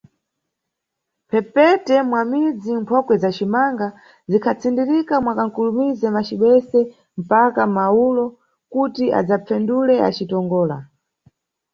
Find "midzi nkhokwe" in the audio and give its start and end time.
2.31-3.15